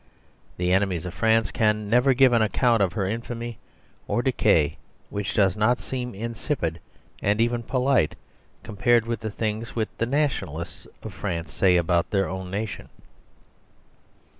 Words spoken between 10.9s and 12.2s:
of France say about